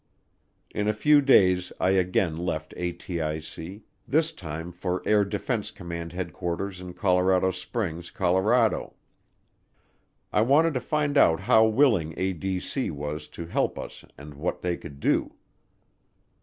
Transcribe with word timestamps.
In 0.71 0.87
a 0.87 0.93
few 0.97 1.21
days 1.21 1.71
I 1.79 1.91
again 1.91 2.35
left 2.35 2.73
ATIC, 2.75 3.83
this 4.07 4.31
time 4.31 4.71
for 4.71 5.07
Air 5.07 5.23
Defense 5.23 5.69
Command 5.69 6.11
Headquarters 6.11 6.81
in 6.81 6.95
Colorado 6.95 7.51
Springs, 7.51 8.09
Colorado. 8.09 8.95
I 10.33 10.41
wanted 10.41 10.73
to 10.73 10.81
find 10.81 11.19
out 11.19 11.41
how 11.41 11.67
willing 11.67 12.13
ADC 12.15 12.89
was 12.89 13.27
to 13.27 13.45
help 13.45 13.77
us 13.77 14.03
and 14.17 14.33
what 14.33 14.63
they 14.63 14.75
could 14.75 14.99
do. 14.99 15.35